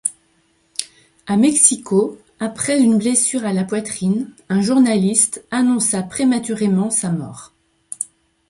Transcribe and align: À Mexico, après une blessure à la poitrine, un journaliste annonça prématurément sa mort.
À 1.27 1.37
Mexico, 1.37 2.17
après 2.39 2.79
une 2.81 2.97
blessure 2.97 3.45
à 3.45 3.53
la 3.53 3.63
poitrine, 3.63 4.33
un 4.49 4.59
journaliste 4.59 5.45
annonça 5.51 6.01
prématurément 6.01 6.89
sa 6.89 7.11
mort. 7.11 7.53